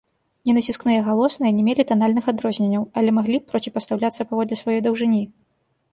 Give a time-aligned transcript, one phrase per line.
[0.49, 5.23] Ненаціскныя галосныя не мелі танальных адрозненняў, але маглі проціпастаўляцца паводле сваёй даўжыні.